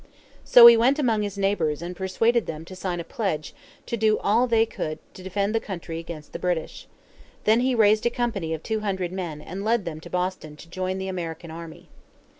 [0.43, 3.53] So he went among his neighbors and persuaded them to sign a pledge
[3.85, 6.87] to do all that they could to defend the country against the British.
[7.43, 10.67] Then he raised a company of two hundred men and led them to Boston to
[10.67, 11.87] join the American army.